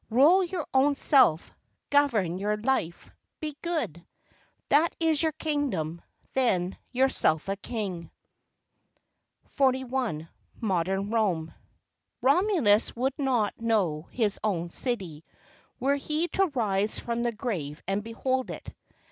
Rule 0.09 0.43
your 0.43 0.65
own 0.73 0.95
self, 0.95 1.51
govern 1.91 2.39
your 2.39 2.57
life, 2.57 3.11
be 3.39 3.55
good 3.61 3.97
5 3.97 4.03
That 4.69 4.95
is 4.99 5.21
your 5.21 5.31
kingdom, 5.33 6.01
then 6.33 6.75
yourself 6.91 7.47
a 7.47 7.55
King. 7.55 8.09
41. 9.45 10.27
Modern 10.59 11.11
Rome. 11.11 11.53
Romulus 12.19 12.95
would 12.95 13.13
not 13.19 13.53
know 13.61 14.07
his 14.09 14.39
own 14.43 14.71
city, 14.71 15.23
were 15.79 15.97
he 15.97 16.27
to 16.29 16.47
rise 16.47 16.97
from 16.97 17.21
the 17.21 17.31
grave 17.31 17.83
and 17.87 18.03
behold 18.03 18.49
it. 18.49 18.73